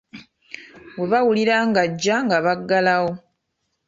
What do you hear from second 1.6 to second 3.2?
nga ajja nga bagalawo.